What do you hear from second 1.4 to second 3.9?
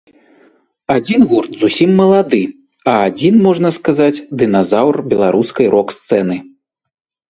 зусім малады, а адзін, можна